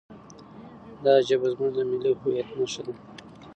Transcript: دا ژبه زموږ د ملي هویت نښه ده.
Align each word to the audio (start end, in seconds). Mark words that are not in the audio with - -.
دا 1.03 1.13
ژبه 1.27 1.47
زموږ 1.53 1.71
د 1.75 1.79
ملي 1.89 2.11
هویت 2.19 2.49
نښه 2.57 2.81
ده. 2.85 2.93